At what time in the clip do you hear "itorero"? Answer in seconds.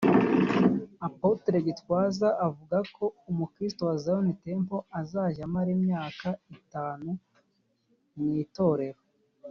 8.43-8.99